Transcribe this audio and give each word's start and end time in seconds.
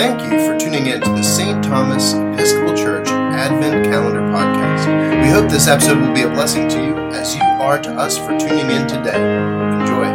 Thank 0.00 0.22
you 0.22 0.38
for 0.46 0.58
tuning 0.58 0.86
in 0.86 1.02
to 1.02 1.10
the 1.10 1.22
St. 1.22 1.62
Thomas 1.62 2.14
Episcopal 2.14 2.74
Church 2.74 3.08
Advent 3.08 3.84
Calendar 3.84 4.22
Podcast. 4.22 5.22
We 5.22 5.28
hope 5.28 5.50
this 5.50 5.68
episode 5.68 6.00
will 6.00 6.14
be 6.14 6.22
a 6.22 6.28
blessing 6.30 6.70
to 6.70 6.82
you 6.82 6.96
as 7.10 7.36
you 7.36 7.42
are 7.42 7.78
to 7.82 7.90
us 7.96 8.16
for 8.16 8.28
tuning 8.38 8.70
in 8.70 8.86
today. 8.86 9.20
Enjoy. 9.74 10.06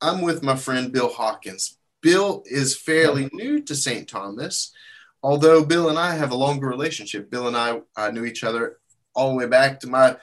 I'm 0.00 0.22
with 0.22 0.42
my 0.42 0.56
friend 0.56 0.90
Bill 0.90 1.08
Hawkins. 1.08 1.78
Bill 2.02 2.42
is 2.46 2.76
fairly 2.76 3.30
new 3.32 3.62
to 3.62 3.76
St. 3.76 4.08
Thomas, 4.08 4.72
although 5.22 5.64
Bill 5.64 5.88
and 5.88 6.00
I 6.00 6.16
have 6.16 6.32
a 6.32 6.36
longer 6.36 6.66
relationship. 6.66 7.30
Bill 7.30 7.46
and 7.46 7.56
I 7.56 7.80
uh, 7.96 8.10
knew 8.10 8.24
each 8.24 8.42
other 8.42 8.78
all 9.14 9.30
the 9.30 9.36
way 9.36 9.46
back 9.46 9.78
to 9.80 9.86
my 9.86 10.16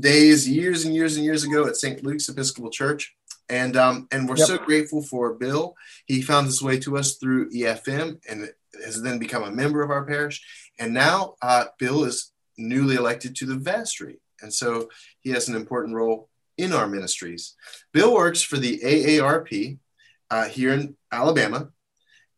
days, 0.00 0.48
years 0.48 0.86
and 0.86 0.94
years 0.94 1.16
and 1.16 1.24
years 1.26 1.44
ago 1.44 1.66
at 1.66 1.76
St. 1.76 2.02
Luke's 2.02 2.30
Episcopal 2.30 2.70
Church. 2.70 3.14
And 3.48 3.76
um, 3.76 4.08
and 4.10 4.28
we're 4.28 4.36
yep. 4.36 4.46
so 4.46 4.58
grateful 4.58 5.02
for 5.02 5.34
Bill. 5.34 5.74
He 6.06 6.22
found 6.22 6.46
his 6.46 6.62
way 6.62 6.78
to 6.80 6.96
us 6.96 7.16
through 7.16 7.50
EFM 7.50 8.20
and 8.28 8.48
has 8.84 9.02
then 9.02 9.18
become 9.18 9.42
a 9.42 9.50
member 9.50 9.82
of 9.82 9.90
our 9.90 10.04
parish. 10.04 10.42
And 10.78 10.94
now 10.94 11.34
uh, 11.42 11.66
Bill 11.78 12.04
is 12.04 12.32
newly 12.56 12.96
elected 12.96 13.36
to 13.36 13.46
the 13.46 13.56
vestry, 13.56 14.20
and 14.40 14.52
so 14.52 14.88
he 15.20 15.30
has 15.30 15.48
an 15.48 15.54
important 15.54 15.94
role 15.94 16.28
in 16.56 16.72
our 16.72 16.86
ministries. 16.86 17.54
Bill 17.92 18.14
works 18.14 18.42
for 18.42 18.56
the 18.56 18.78
AARP 18.80 19.78
uh, 20.30 20.48
here 20.48 20.72
in 20.72 20.96
Alabama 21.10 21.70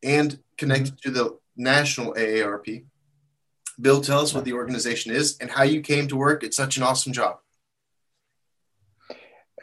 and 0.03 0.39
connected 0.57 0.97
mm-hmm. 0.97 1.11
to 1.11 1.15
the 1.15 1.39
national 1.57 2.15
AARP. 2.15 2.85
Bill, 3.81 4.01
tell 4.01 4.21
us 4.21 4.33
what 4.33 4.45
the 4.45 4.53
organization 4.53 5.13
is 5.13 5.37
and 5.41 5.51
how 5.51 5.65
you 5.65 5.81
came 5.81 6.07
to 6.09 6.17
work. 6.17 6.45
It's 6.45 6.57
such 6.57 6.77
an 6.77 6.85
awesome 6.85 7.13
job 7.13 7.39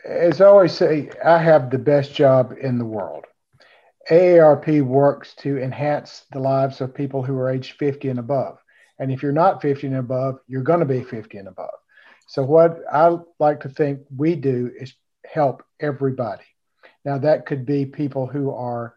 as 0.05 0.41
I 0.41 0.45
always 0.45 0.73
say, 0.73 1.09
I 1.23 1.37
have 1.37 1.69
the 1.69 1.77
best 1.77 2.13
job 2.13 2.53
in 2.59 2.77
the 2.77 2.85
world. 2.85 3.25
AARP 4.09 4.81
works 4.81 5.35
to 5.35 5.58
enhance 5.59 6.25
the 6.31 6.39
lives 6.39 6.81
of 6.81 6.93
people 6.93 7.21
who 7.23 7.38
are 7.38 7.49
age 7.49 7.73
50 7.73 8.09
and 8.09 8.19
above. 8.19 8.58
And 8.99 9.11
if 9.11 9.21
you're 9.21 9.31
not 9.31 9.61
50 9.61 9.88
and 9.88 9.97
above, 9.97 10.39
you're 10.47 10.63
going 10.63 10.80
to 10.80 10.85
be 10.85 11.03
50 11.03 11.38
and 11.38 11.47
above. 11.47 11.73
So, 12.27 12.43
what 12.43 12.80
I 12.91 13.17
like 13.39 13.61
to 13.61 13.69
think 13.69 14.02
we 14.16 14.35
do 14.35 14.71
is 14.80 14.93
help 15.25 15.63
everybody. 15.80 16.43
Now, 17.03 17.17
that 17.19 17.45
could 17.45 17.65
be 17.65 17.86
people 17.86 18.27
who 18.27 18.52
are 18.52 18.95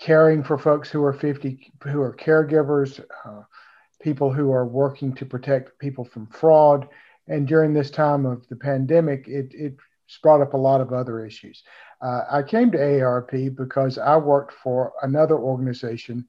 caring 0.00 0.42
for 0.42 0.58
folks 0.58 0.90
who 0.90 1.04
are 1.04 1.12
50, 1.12 1.72
who 1.84 2.00
are 2.00 2.14
caregivers, 2.14 3.02
uh, 3.24 3.42
people 4.02 4.32
who 4.32 4.50
are 4.52 4.66
working 4.66 5.14
to 5.14 5.26
protect 5.26 5.78
people 5.78 6.04
from 6.04 6.26
fraud. 6.26 6.88
And 7.28 7.46
during 7.46 7.72
this 7.72 7.90
time 7.90 8.26
of 8.26 8.46
the 8.48 8.56
pandemic, 8.56 9.28
it, 9.28 9.52
it 9.54 9.76
it's 10.10 10.18
brought 10.18 10.42
up 10.42 10.54
a 10.54 10.56
lot 10.56 10.80
of 10.80 10.92
other 10.92 11.24
issues. 11.24 11.62
Uh, 12.02 12.22
I 12.28 12.42
came 12.42 12.72
to 12.72 12.78
AARP 12.78 13.54
because 13.54 13.96
I 13.96 14.16
worked 14.16 14.52
for 14.52 14.92
another 15.02 15.38
organization 15.38 16.26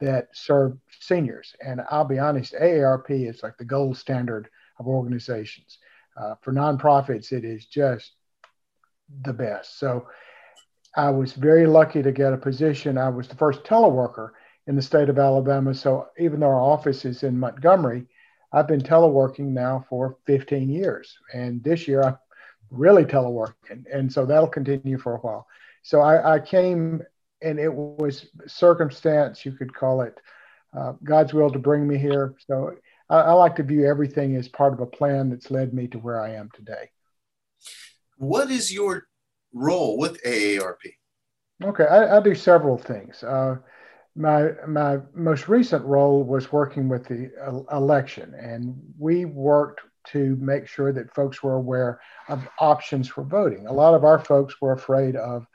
that 0.00 0.28
served 0.34 0.78
seniors. 1.00 1.54
And 1.64 1.80
I'll 1.90 2.04
be 2.04 2.18
honest, 2.18 2.52
AARP 2.52 3.26
is 3.26 3.42
like 3.42 3.56
the 3.56 3.64
gold 3.64 3.96
standard 3.96 4.50
of 4.78 4.86
organizations. 4.86 5.78
Uh, 6.14 6.34
for 6.42 6.52
nonprofits, 6.52 7.32
it 7.32 7.42
is 7.42 7.64
just 7.64 8.12
the 9.22 9.32
best. 9.32 9.78
So 9.78 10.08
I 10.94 11.08
was 11.08 11.32
very 11.32 11.66
lucky 11.66 12.02
to 12.02 12.12
get 12.12 12.34
a 12.34 12.38
position. 12.38 12.98
I 12.98 13.08
was 13.08 13.28
the 13.28 13.36
first 13.36 13.64
teleworker 13.64 14.32
in 14.66 14.76
the 14.76 14.82
state 14.82 15.08
of 15.08 15.18
Alabama. 15.18 15.72
So 15.72 16.08
even 16.18 16.40
though 16.40 16.48
our 16.48 16.60
office 16.60 17.06
is 17.06 17.22
in 17.22 17.40
Montgomery, 17.40 18.08
I've 18.52 18.68
been 18.68 18.82
teleworking 18.82 19.52
now 19.52 19.86
for 19.88 20.18
15 20.26 20.68
years. 20.68 21.16
And 21.32 21.64
this 21.64 21.88
year 21.88 22.02
I 22.02 22.16
really 22.70 23.04
teleworking. 23.04 23.84
And 23.92 24.12
so 24.12 24.26
that'll 24.26 24.48
continue 24.48 24.98
for 24.98 25.16
a 25.16 25.18
while. 25.18 25.46
So 25.82 26.00
I, 26.00 26.34
I 26.34 26.40
came 26.40 27.02
and 27.42 27.58
it 27.58 27.72
was 27.72 28.26
circumstance, 28.46 29.44
you 29.44 29.52
could 29.52 29.74
call 29.74 30.00
it 30.00 30.18
uh, 30.76 30.94
God's 31.04 31.32
will 31.32 31.50
to 31.50 31.58
bring 31.58 31.86
me 31.86 31.98
here. 31.98 32.34
So 32.46 32.72
I, 33.08 33.16
I, 33.16 33.32
like 33.32 33.56
to 33.56 33.62
view 33.62 33.86
everything 33.86 34.36
as 34.36 34.48
part 34.48 34.72
of 34.72 34.80
a 34.80 34.86
plan 34.86 35.30
that's 35.30 35.50
led 35.50 35.72
me 35.72 35.86
to 35.88 35.98
where 35.98 36.20
I 36.20 36.34
am 36.34 36.50
today. 36.54 36.90
What 38.18 38.50
is 38.50 38.72
your 38.72 39.06
role 39.52 39.98
with 39.98 40.22
AARP? 40.22 40.94
Okay, 41.62 41.84
I, 41.84 42.16
I 42.16 42.20
do 42.20 42.34
several 42.34 42.76
things. 42.76 43.22
Uh, 43.22 43.56
my 44.14 44.50
my 44.66 44.98
most 45.14 45.48
recent 45.48 45.84
role 45.84 46.24
was 46.24 46.50
working 46.52 46.88
with 46.88 47.06
the 47.06 47.30
uh, 47.40 47.76
election, 47.76 48.34
and 48.34 48.74
we 48.98 49.24
worked 49.24 49.82
to 50.12 50.36
make 50.40 50.66
sure 50.66 50.92
that 50.92 51.14
folks 51.14 51.42
were 51.42 51.54
aware 51.54 52.00
of 52.28 52.48
options 52.58 53.08
for 53.08 53.24
voting. 53.24 53.66
A 53.66 53.72
lot 53.72 53.94
of 53.94 54.04
our 54.04 54.18
folks 54.18 54.60
were 54.60 54.72
afraid 54.72 55.16
of 55.16 55.46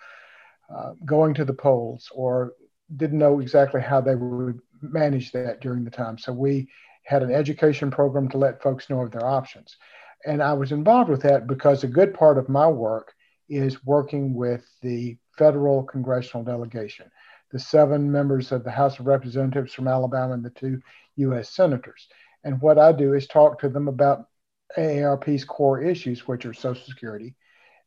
uh, 0.73 0.93
going 1.05 1.33
to 1.33 1.45
the 1.45 1.53
polls 1.53 2.09
or 2.13 2.53
didn't 2.95 3.19
know 3.19 3.39
exactly 3.39 3.81
how 3.81 4.01
they 4.01 4.15
would 4.15 4.59
manage 4.81 5.31
that 5.31 5.61
during 5.61 5.83
the 5.83 5.91
time. 5.91 6.17
So 6.17 6.33
we 6.33 6.67
had 7.03 7.23
an 7.23 7.31
education 7.31 7.91
program 7.91 8.29
to 8.29 8.37
let 8.37 8.61
folks 8.61 8.89
know 8.89 9.01
of 9.01 9.11
their 9.11 9.25
options. 9.25 9.77
And 10.25 10.41
I 10.41 10.53
was 10.53 10.71
involved 10.71 11.09
with 11.09 11.21
that 11.23 11.47
because 11.47 11.83
a 11.83 11.87
good 11.87 12.13
part 12.13 12.37
of 12.37 12.49
my 12.49 12.67
work 12.67 13.13
is 13.49 13.83
working 13.85 14.33
with 14.33 14.65
the 14.81 15.17
federal 15.37 15.83
congressional 15.83 16.43
delegation, 16.43 17.09
the 17.51 17.59
seven 17.59 18.11
members 18.11 18.51
of 18.51 18.63
the 18.63 18.71
House 18.71 18.99
of 18.99 19.07
Representatives 19.07 19.73
from 19.73 19.87
Alabama 19.87 20.33
and 20.33 20.45
the 20.45 20.51
two 20.51 20.79
U.S. 21.17 21.49
senators. 21.49 22.07
And 22.43 22.61
what 22.61 22.77
I 22.77 22.91
do 22.91 23.13
is 23.13 23.27
talk 23.27 23.59
to 23.59 23.69
them 23.69 23.87
about 23.87 24.27
AARP's 24.77 25.43
core 25.43 25.81
issues, 25.81 26.27
which 26.27 26.45
are 26.45 26.53
Social 26.53 26.85
Security 26.85 27.35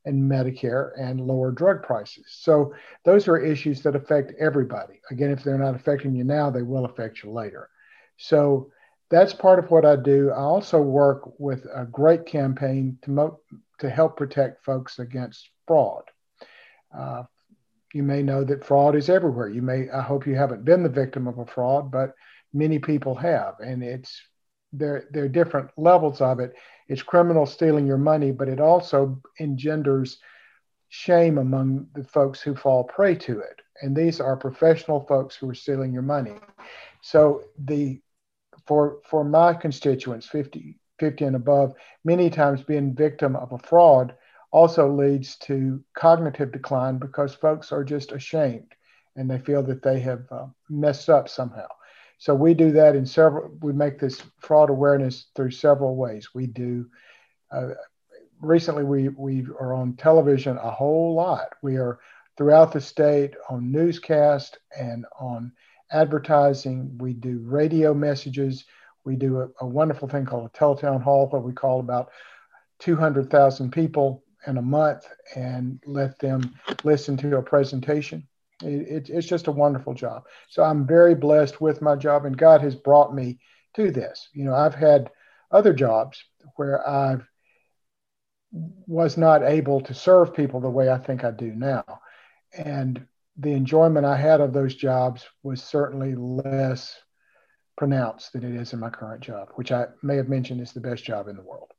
and 0.05 0.31
Medicare 0.31 0.91
and 1.01 1.21
lower 1.21 1.51
drug 1.51 1.83
prices. 1.83 2.27
So 2.29 2.75
those 3.05 3.27
are 3.27 3.39
issues 3.39 3.83
that 3.83 3.97
affect 3.97 4.33
everybody. 4.39 5.01
Again, 5.11 5.31
if 5.31 5.43
they're 5.43 5.59
not 5.59 5.75
affecting 5.75 6.15
you 6.15 6.25
now, 6.25 6.51
they 6.51 6.63
will 6.63 6.85
affect 6.85 7.23
you 7.23 7.31
later. 7.31 7.71
So 8.17 8.71
that's 9.11 9.33
part 9.33 9.59
of 9.59 9.71
what 9.71 9.85
I 9.85 9.97
do. 9.97 10.31
I 10.31 10.41
also 10.41 10.81
work 10.81 11.39
with 11.39 11.67
a 11.75 11.87
great 11.87 12.27
campaign 12.27 12.99
to, 13.03 13.11
mo- 13.11 13.41
to 13.79 13.89
help 13.89 14.17
protect 14.17 14.65
folks 14.65 14.99
against 14.99 15.49
fraud. 15.67 16.05
Uh, 16.97 17.25
you 17.93 18.03
may 18.03 18.23
know 18.23 18.45
that 18.45 18.65
fraud 18.65 18.97
is 18.97 19.09
everywhere. 19.09 19.49
You 19.49 19.63
may, 19.63 19.89
I 19.89 20.03
hope 20.03 20.27
you 20.27 20.35
haven't 20.35 20.65
been 20.65 20.83
the 20.83 20.89
victim 20.89 21.27
of 21.27 21.39
a 21.39 21.47
fraud, 21.47 21.91
but 21.91 22.13
many 22.53 22.79
people 22.79 23.15
have, 23.15 23.55
and 23.61 23.83
it's 23.83 24.21
there. 24.79 25.09
There 25.11 25.25
are 25.25 25.29
different 25.29 25.71
levels 25.77 26.21
of 26.21 26.41
it, 26.41 26.55
it's 26.89 27.03
criminal 27.03 27.47
stealing 27.47 27.87
your 27.87 27.99
money, 27.99 28.31
but 28.31 28.49
it 28.49 28.61
also 28.61 29.21
engenders 29.41 30.19
shame 30.89 31.39
among 31.39 31.89
the 31.95 32.05
folks 32.05 32.41
who 32.41 32.55
fall 32.55 32.85
prey 32.85 33.15
to 33.17 33.41
it. 33.41 33.61
And 33.83 33.97
these 33.97 34.21
are 34.21 34.37
professional 34.37 35.01
folks 35.01 35.35
who 35.37 35.49
are 35.51 35.55
stealing 35.55 35.93
your 35.93 36.03
money. 36.03 36.33
So 37.03 37.43
the 37.59 38.01
for 38.67 39.01
for 39.05 39.25
my 39.25 39.55
constituents, 39.55 40.27
50, 40.27 40.79
50 40.99 41.25
and 41.25 41.37
above, 41.37 41.75
many 42.05 42.31
times 42.31 42.63
being 42.63 42.95
victim 42.95 43.37
of 43.37 43.53
a 43.53 43.59
fraud 43.59 44.15
also 44.53 44.89
leads 44.89 45.37
to 45.37 45.83
cognitive 45.95 46.53
decline 46.53 46.99
because 46.99 47.35
folks 47.35 47.73
are 47.73 47.83
just 47.83 48.13
ashamed 48.13 48.73
and 49.17 49.29
they 49.29 49.39
feel 49.39 49.63
that 49.65 49.83
they 49.83 49.99
have 50.01 50.25
uh, 50.31 50.47
messed 50.69 51.11
up 51.11 51.29
somehow. 51.29 51.67
So 52.19 52.35
we 52.35 52.55
do 52.55 52.73
that 52.73 52.97
in 52.97 53.07
several. 53.07 53.51
We 53.61 53.73
make 53.73 53.99
this 53.99 54.23
fraud 54.39 54.71
awareness 54.71 55.27
through 55.35 55.51
several 55.51 55.97
ways. 55.97 56.29
We 56.35 56.47
do. 56.47 56.87
Uh, 57.51 57.71
recently, 58.41 58.85
we 58.85 59.09
we 59.09 59.47
are 59.61 59.75
on 59.75 59.97
television 59.97 60.57
a 60.57 60.71
whole 60.71 61.15
lot. 61.15 61.49
We 61.63 61.77
are 61.77 61.99
throughout 62.37 62.73
the 62.73 62.81
state 62.81 63.35
on 63.49 63.71
newscast 63.71 64.59
and 64.79 65.07
on 65.19 65.53
advertising. 65.91 66.97
We 66.99 67.13
do 67.13 67.41
radio 67.45 67.95
messages. 67.95 68.65
We 69.05 69.17
do 69.17 69.41
a, 69.41 69.49
a 69.61 69.67
wonderful 69.67 70.09
thing 70.09 70.25
called 70.25 70.47
a 70.47 70.59
teletown 70.59 71.03
hall, 71.03 71.29
where 71.29 71.43
we 71.43 71.53
call 71.53 71.81
about 71.81 72.11
200,000 72.81 73.71
people 73.71 74.25
in 74.47 74.59
a 74.59 74.63
month 74.63 75.07
and 75.37 75.81
let 75.87 76.19
them 76.19 76.55
listen 76.83 77.17
to 77.19 77.37
a 77.37 77.43
presentation. 77.43 78.27
It, 78.63 79.09
it's 79.09 79.27
just 79.27 79.49
a 79.49 79.53
wonderful 79.53 79.95
job. 79.95 80.25
So 80.49 80.63
I'm 80.63 80.87
very 80.87 81.15
blessed 81.15 81.61
with 81.61 81.83
my 81.83 81.97
job, 81.97 82.25
and 82.25 82.37
God 82.37 82.61
has 82.61 82.75
brought 82.75 83.15
me 83.15 83.39
to 83.75 83.91
this. 83.91 84.29
You 84.33 84.45
know, 84.45 84.55
I've 84.55 84.75
had 84.75 85.11
other 85.51 85.73
jobs 85.73 86.23
where 86.57 86.87
I 86.87 87.19
was 88.87 89.17
not 89.17 89.43
able 89.43 89.81
to 89.81 89.95
serve 89.95 90.35
people 90.35 90.61
the 90.61 90.71
way 90.71 90.91
I 90.91 90.99
think 90.99 91.25
I 91.25 91.31
do 91.31 91.55
now. 91.55 91.85
And 92.57 93.07
the 93.37 93.53
enjoyment 93.53 94.07
I 94.07 94.17
had 94.17 94.41
of 94.41 94.53
those 94.53 94.75
jobs 94.75 95.25
was 95.43 95.63
certainly 95.63 96.15
less 96.15 96.95
pronounced 97.77 98.33
than 98.33 98.45
it 98.45 98.61
is 98.61 98.73
in 98.73 98.79
my 98.79 98.91
current 98.91 99.23
job, 99.23 99.49
which 99.57 99.73
I 99.73 99.87
may 100.03 100.17
have 100.17 100.29
mentioned 100.29 100.61
is 100.61 100.73
the 100.73 100.81
best 100.81 101.05
job 101.05 101.27
in 101.27 101.37
the 101.37 101.43
world. 101.43 101.73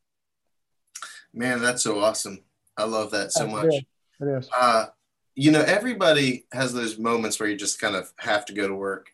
Man, 1.33 1.61
that's 1.61 1.83
so 1.83 1.99
awesome. 1.99 2.43
I 2.77 2.83
love 2.83 3.11
that 3.11 3.31
so 3.31 3.45
that's 3.45 3.51
much. 3.53 3.73
It. 3.73 3.85
it 4.21 4.37
is. 4.37 4.49
Uh, 4.57 4.87
you 5.35 5.51
know, 5.51 5.61
everybody 5.61 6.45
has 6.53 6.73
those 6.73 6.97
moments 6.97 7.39
where 7.39 7.49
you 7.49 7.57
just 7.57 7.79
kind 7.79 7.95
of 7.95 8.11
have 8.17 8.45
to 8.45 8.53
go 8.53 8.67
to 8.67 8.75
work 8.75 9.09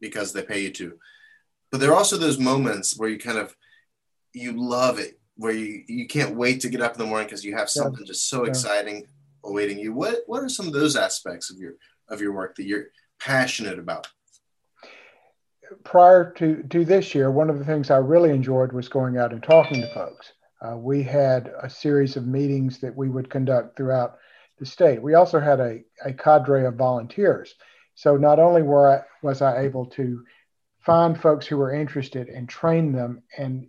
because 0.00 0.32
they 0.32 0.42
pay 0.42 0.60
you 0.60 0.70
to. 0.70 0.98
But 1.70 1.80
there 1.80 1.90
are 1.90 1.96
also 1.96 2.18
those 2.18 2.38
moments 2.38 2.98
where 2.98 3.08
you 3.08 3.18
kind 3.18 3.38
of 3.38 3.56
you 4.34 4.52
love 4.52 4.98
it, 4.98 5.18
where 5.36 5.52
you 5.52 5.84
you 5.88 6.06
can't 6.06 6.36
wait 6.36 6.60
to 6.60 6.68
get 6.68 6.82
up 6.82 6.92
in 6.92 6.98
the 6.98 7.06
morning 7.06 7.26
because 7.26 7.44
you 7.44 7.56
have 7.56 7.70
something 7.70 8.00
yeah. 8.00 8.08
just 8.08 8.28
so 8.28 8.44
yeah. 8.44 8.50
exciting 8.50 9.06
awaiting 9.44 9.78
you. 9.78 9.94
What 9.94 10.18
what 10.26 10.42
are 10.42 10.48
some 10.50 10.66
of 10.66 10.74
those 10.74 10.96
aspects 10.96 11.50
of 11.50 11.56
your 11.56 11.74
of 12.08 12.20
your 12.20 12.32
work 12.32 12.56
that 12.56 12.66
you're 12.66 12.88
passionate 13.18 13.78
about? 13.78 14.08
Prior 15.84 16.30
to, 16.32 16.62
to 16.64 16.84
this 16.84 17.14
year, 17.14 17.30
one 17.30 17.48
of 17.48 17.58
the 17.58 17.64
things 17.64 17.90
I 17.90 17.96
really 17.96 18.28
enjoyed 18.28 18.72
was 18.72 18.90
going 18.90 19.16
out 19.16 19.32
and 19.32 19.42
talking 19.42 19.80
to 19.80 19.94
folks. 19.94 20.32
Uh, 20.60 20.76
we 20.76 21.02
had 21.02 21.50
a 21.62 21.70
series 21.70 22.16
of 22.16 22.26
meetings 22.26 22.78
that 22.80 22.94
we 22.94 23.08
would 23.08 23.30
conduct 23.30 23.74
throughout 23.74 24.18
the 24.62 24.66
state. 24.66 25.02
We 25.02 25.14
also 25.14 25.40
had 25.40 25.58
a, 25.58 25.82
a 26.04 26.12
cadre 26.12 26.64
of 26.66 26.76
volunteers. 26.76 27.56
So 27.96 28.16
not 28.16 28.38
only 28.38 28.62
were 28.62 28.88
I, 28.88 29.02
was 29.20 29.42
I 29.42 29.62
able 29.62 29.86
to 29.86 30.24
find 30.78 31.20
folks 31.20 31.48
who 31.48 31.56
were 31.56 31.74
interested 31.74 32.28
and 32.28 32.48
train 32.48 32.92
them 32.92 33.22
and 33.36 33.66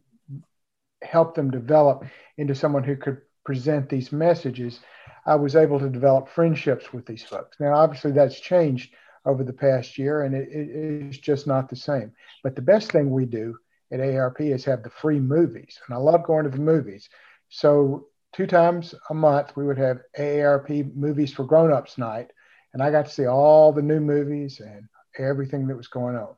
help 1.02 1.34
them 1.34 1.50
develop 1.50 2.06
into 2.38 2.54
someone 2.54 2.84
who 2.84 2.96
could 2.96 3.22
present 3.44 3.90
these 3.90 4.12
messages, 4.12 4.82
I 5.26 5.34
was 5.34 5.56
able 5.56 5.80
to 5.80 5.90
develop 5.90 6.30
friendships 6.30 6.94
with 6.94 7.08
these 7.08 7.24
folks. 7.24 7.60
Now, 7.60 7.74
obviously, 7.74 8.12
that's 8.12 8.40
changed 8.40 8.94
over 9.26 9.44
the 9.44 9.52
past 9.52 9.98
year 9.98 10.22
and 10.22 10.36
it, 10.36 10.48
it 10.50 10.70
is 11.10 11.18
just 11.18 11.48
not 11.48 11.70
the 11.70 11.76
same. 11.76 12.12
But 12.44 12.56
the 12.56 12.62
best 12.62 12.92
thing 12.92 13.10
we 13.10 13.26
do 13.26 13.58
at 13.92 14.00
ARP 14.00 14.42
is 14.42 14.64
have 14.66 14.84
the 14.84 14.92
free 14.92 15.20
movies. 15.20 15.80
And 15.88 15.96
I 15.96 15.98
love 15.98 16.24
going 16.24 16.44
to 16.44 16.52
the 16.52 16.58
movies. 16.58 17.10
So, 17.50 18.10
two 18.34 18.48
times 18.48 18.96
a 19.10 19.14
month, 19.14 19.56
we 19.56 19.66
would 19.66 19.78
have 19.78 20.02
AARP 20.18 20.96
Movies 20.96 21.34
for 21.34 21.44
Grown-Ups 21.44 21.98
Night. 21.98 22.32
And 22.74 22.82
I 22.82 22.92
got 22.92 23.06
to 23.06 23.12
see 23.12 23.28
all 23.28 23.72
the 23.72 23.82
new 23.82 24.00
movies 24.00 24.60
and 24.60 24.88
everything 25.18 25.68
that 25.68 25.78
was 25.78 25.88
going 25.88 26.16
on. 26.16 26.36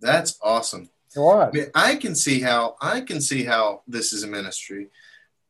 That's 0.00 0.38
awesome. 0.42 0.88
What? 1.14 1.48
I, 1.48 1.50
mean, 1.50 1.66
I 1.74 1.96
can 1.96 2.14
see 2.14 2.40
how 2.40 2.76
I 2.80 3.00
can 3.00 3.20
see 3.20 3.44
how 3.44 3.82
this 3.86 4.12
is 4.12 4.24
a 4.24 4.26
ministry, 4.26 4.88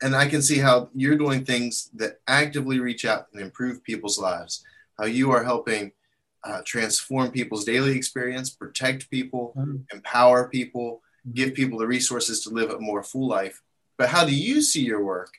and 0.03 0.15
I 0.15 0.27
can 0.27 0.43
see 0.43 0.59
how 0.59 0.91
you're 0.95 1.17
doing 1.17 1.45
things 1.45 1.91
that 1.95 2.21
actively 2.27 2.81
reach 2.81 3.05
out 3.05 3.29
and 3.33 3.41
improve 3.41 3.83
people's 3.83 4.19
lives. 4.19 4.63
How 4.99 5.07
you 5.07 5.33
are 5.33 5.43
helping 5.43 5.93
uh, 6.45 6.61
transform 6.65 7.31
people's 7.31 7.65
daily 7.65 7.97
experience, 7.97 8.51
protect 8.51 9.11
people, 9.11 9.55
mm-hmm. 9.57 9.77
empower 9.93 10.49
people, 10.49 11.01
give 11.33 11.55
people 11.55 11.79
the 11.79 11.87
resources 11.87 12.43
to 12.45 12.51
live 12.51 12.71
a 12.71 12.79
more 12.79 13.03
full 13.03 13.27
life. 13.27 13.63
But 13.97 14.09
how 14.09 14.25
do 14.25 14.35
you 14.35 14.63
see 14.63 14.83
your 14.83 15.05
work 15.05 15.31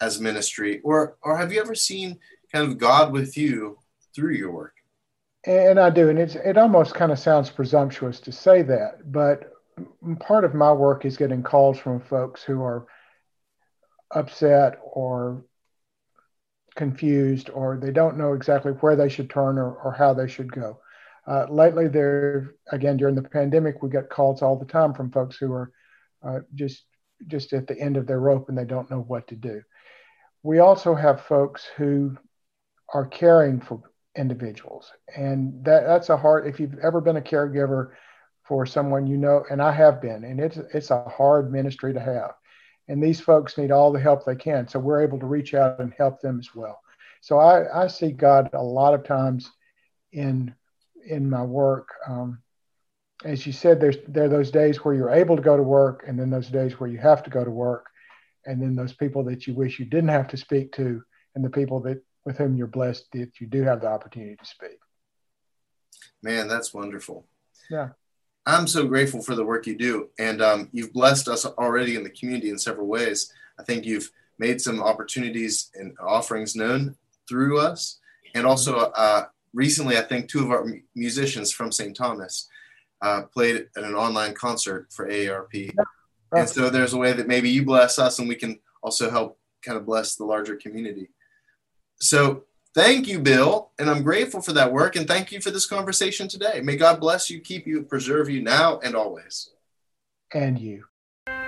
as 0.00 0.20
ministry, 0.20 0.80
or 0.84 1.16
or 1.22 1.36
have 1.36 1.52
you 1.52 1.60
ever 1.60 1.74
seen 1.74 2.18
kind 2.52 2.66
of 2.66 2.78
God 2.78 3.12
with 3.12 3.36
you 3.36 3.78
through 4.14 4.34
your 4.34 4.52
work? 4.52 4.74
And 5.44 5.78
I 5.78 5.90
do, 5.90 6.08
and 6.08 6.18
it's 6.18 6.34
it 6.34 6.56
almost 6.56 6.94
kind 6.94 7.12
of 7.12 7.18
sounds 7.18 7.50
presumptuous 7.50 8.20
to 8.20 8.32
say 8.32 8.62
that, 8.62 9.10
but 9.10 9.52
part 10.20 10.44
of 10.44 10.54
my 10.54 10.72
work 10.72 11.04
is 11.04 11.16
getting 11.16 11.42
calls 11.42 11.78
from 11.78 12.00
folks 12.00 12.42
who 12.42 12.62
are 12.62 12.86
upset 14.10 14.78
or 14.82 15.44
confused 16.74 17.50
or 17.50 17.76
they 17.76 17.90
don't 17.90 18.16
know 18.16 18.34
exactly 18.34 18.72
where 18.72 18.96
they 18.96 19.08
should 19.08 19.28
turn 19.28 19.58
or, 19.58 19.74
or 19.74 19.92
how 19.92 20.14
they 20.14 20.28
should 20.28 20.50
go. 20.50 20.78
Uh, 21.26 21.44
lately, 21.50 21.88
there 21.88 22.54
again 22.72 22.96
during 22.96 23.14
the 23.14 23.22
pandemic, 23.22 23.82
we 23.82 23.90
get 23.90 24.08
calls 24.08 24.40
all 24.40 24.56
the 24.56 24.64
time 24.64 24.94
from 24.94 25.10
folks 25.10 25.36
who 25.36 25.52
are 25.52 25.70
uh, 26.26 26.38
just 26.54 26.84
just 27.26 27.52
at 27.52 27.66
the 27.66 27.78
end 27.78 27.96
of 27.96 28.06
their 28.06 28.20
rope 28.20 28.48
and 28.48 28.56
they 28.56 28.64
don't 28.64 28.90
know 28.90 29.00
what 29.00 29.26
to 29.28 29.36
do. 29.36 29.62
We 30.42 30.60
also 30.60 30.94
have 30.94 31.22
folks 31.22 31.66
who 31.76 32.16
are 32.94 33.06
caring 33.06 33.60
for 33.60 33.82
individuals, 34.16 34.90
and 35.16 35.64
that 35.64 35.84
that's 35.84 36.08
a 36.10 36.16
hard. 36.16 36.46
If 36.46 36.60
you've 36.60 36.78
ever 36.78 37.00
been 37.00 37.16
a 37.16 37.20
caregiver 37.20 37.90
for 38.44 38.64
someone 38.64 39.06
you 39.06 39.16
know, 39.16 39.44
and 39.50 39.60
I 39.60 39.72
have 39.72 40.00
been, 40.00 40.24
and 40.24 40.40
it's 40.40 40.56
it's 40.72 40.90
a 40.90 41.02
hard 41.04 41.52
ministry 41.52 41.92
to 41.92 42.00
have 42.00 42.32
and 42.88 43.02
these 43.02 43.20
folks 43.20 43.58
need 43.58 43.70
all 43.70 43.92
the 43.92 44.00
help 44.00 44.24
they 44.24 44.34
can. 44.34 44.66
So 44.66 44.78
we're 44.78 45.02
able 45.02 45.20
to 45.20 45.26
reach 45.26 45.54
out 45.54 45.78
and 45.78 45.92
help 45.96 46.20
them 46.20 46.38
as 46.40 46.54
well. 46.54 46.80
So 47.20 47.38
I, 47.38 47.84
I 47.84 47.86
see 47.86 48.10
God 48.10 48.50
a 48.54 48.62
lot 48.62 48.94
of 48.94 49.04
times 49.04 49.50
in 50.12 50.54
in 51.06 51.28
my 51.28 51.42
work. 51.42 51.88
Um, 52.08 52.42
as 53.24 53.46
you 53.46 53.52
said, 53.52 53.80
there's 53.80 53.96
there 54.06 54.24
are 54.24 54.28
those 54.28 54.50
days 54.50 54.84
where 54.84 54.94
you're 54.94 55.10
able 55.10 55.36
to 55.36 55.42
go 55.42 55.56
to 55.56 55.62
work, 55.62 56.04
and 56.06 56.18
then 56.18 56.30
those 56.30 56.48
days 56.48 56.78
where 56.78 56.88
you 56.88 56.98
have 56.98 57.22
to 57.24 57.30
go 57.30 57.44
to 57.44 57.50
work, 57.50 57.86
and 58.46 58.62
then 58.62 58.76
those 58.76 58.92
people 58.92 59.24
that 59.24 59.46
you 59.46 59.54
wish 59.54 59.78
you 59.78 59.84
didn't 59.84 60.10
have 60.10 60.28
to 60.28 60.36
speak 60.36 60.72
to, 60.72 61.02
and 61.34 61.44
the 61.44 61.50
people 61.50 61.80
that 61.80 62.02
with 62.24 62.38
whom 62.38 62.56
you're 62.56 62.66
blessed 62.66 63.06
that 63.12 63.40
you 63.40 63.46
do 63.46 63.62
have 63.62 63.80
the 63.80 63.86
opportunity 63.86 64.36
to 64.36 64.44
speak. 64.44 64.78
Man, 66.22 66.46
that's 66.46 66.74
wonderful. 66.74 67.26
Yeah. 67.70 67.90
I'm 68.46 68.66
so 68.66 68.86
grateful 68.86 69.22
for 69.22 69.34
the 69.34 69.44
work 69.44 69.66
you 69.66 69.76
do, 69.76 70.10
and 70.18 70.40
um, 70.40 70.68
you've 70.72 70.92
blessed 70.92 71.28
us 71.28 71.44
already 71.44 71.96
in 71.96 72.02
the 72.02 72.10
community 72.10 72.50
in 72.50 72.58
several 72.58 72.86
ways. 72.86 73.32
I 73.58 73.62
think 73.64 73.84
you've 73.84 74.10
made 74.38 74.60
some 74.60 74.82
opportunities 74.82 75.70
and 75.74 75.94
offerings 76.00 76.54
known 76.54 76.96
through 77.28 77.60
us, 77.60 77.98
and 78.34 78.46
also 78.46 78.76
uh, 78.76 79.24
recently, 79.52 79.98
I 79.98 80.02
think 80.02 80.28
two 80.28 80.42
of 80.42 80.50
our 80.50 80.66
musicians 80.94 81.52
from 81.52 81.72
St. 81.72 81.94
Thomas 81.94 82.48
uh, 83.02 83.22
played 83.22 83.68
at 83.76 83.84
an 83.84 83.94
online 83.94 84.34
concert 84.34 84.88
for 84.90 85.08
AARP, 85.08 85.74
and 86.32 86.48
so 86.48 86.70
there's 86.70 86.92
a 86.92 86.98
way 86.98 87.12
that 87.12 87.28
maybe 87.28 87.50
you 87.50 87.64
bless 87.64 87.98
us, 87.98 88.18
and 88.18 88.28
we 88.28 88.36
can 88.36 88.58
also 88.82 89.10
help 89.10 89.38
kind 89.62 89.76
of 89.76 89.86
bless 89.86 90.16
the 90.16 90.24
larger 90.24 90.56
community. 90.56 91.10
So 92.00 92.44
Thank 92.74 93.08
you, 93.08 93.18
Bill. 93.18 93.72
And 93.80 93.90
I'm 93.90 94.04
grateful 94.04 94.40
for 94.40 94.52
that 94.52 94.72
work. 94.72 94.94
And 94.94 95.08
thank 95.08 95.32
you 95.32 95.40
for 95.40 95.50
this 95.50 95.66
conversation 95.66 96.28
today. 96.28 96.60
May 96.62 96.76
God 96.76 97.00
bless 97.00 97.28
you, 97.28 97.40
keep 97.40 97.66
you, 97.66 97.82
preserve 97.82 98.28
you 98.28 98.40
now 98.40 98.78
and 98.80 98.94
always. 98.94 99.50
And 100.32 100.58
you. 100.58 100.84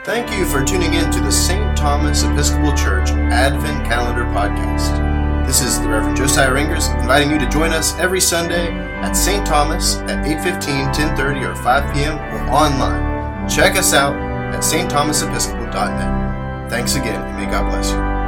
Thank 0.04 0.32
you 0.32 0.44
for 0.46 0.64
tuning 0.64 0.94
in 0.94 1.10
to 1.12 1.20
the 1.20 1.30
St. 1.30 1.76
Thomas 1.76 2.24
Episcopal 2.24 2.74
Church 2.74 3.10
Advent 3.10 3.86
Calendar 3.86 4.24
Podcast. 4.24 5.09
This 5.50 5.62
is 5.62 5.80
the 5.80 5.88
Reverend 5.88 6.16
Josiah 6.16 6.54
Ringers 6.54 6.86
inviting 6.90 7.28
you 7.28 7.36
to 7.40 7.48
join 7.48 7.72
us 7.72 7.98
every 7.98 8.20
Sunday 8.20 8.70
at 8.70 9.14
St. 9.14 9.44
Thomas 9.44 9.96
at 10.02 10.24
8:15, 10.24 10.94
10:30, 10.94 11.44
or 11.44 11.56
5 11.56 11.92
p.m. 11.92 12.18
or 12.18 12.38
online. 12.52 13.48
Check 13.48 13.74
us 13.74 13.92
out 13.92 14.14
at 14.54 14.60
stthomasepiscopal.net. 14.60 16.70
Thanks 16.70 16.94
again, 16.94 17.20
and 17.20 17.36
may 17.36 17.50
God 17.50 17.68
bless 17.68 17.90
you. 17.90 18.19